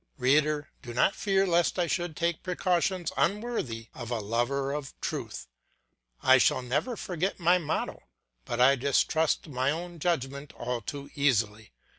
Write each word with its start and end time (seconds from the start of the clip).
Reader, 0.17 0.71
do 0.81 0.95
not 0.95 1.13
fear 1.15 1.45
lest 1.45 1.77
I 1.77 1.85
should 1.85 2.15
take 2.15 2.41
precautions 2.41 3.11
unworthy 3.17 3.89
of 3.93 4.09
a 4.09 4.17
lover 4.19 4.73
of 4.73 4.99
truth; 4.99 5.47
I 6.23 6.39
shall 6.39 6.63
never 6.63 6.97
forget 6.97 7.39
my 7.39 7.59
motto, 7.59 8.01
but 8.43 8.59
I 8.59 8.77
distrust 8.77 9.47
my 9.47 9.69
own 9.69 9.99
judgment 9.99 10.53
all 10.53 10.81
too 10.81 11.11
easily. 11.13 11.71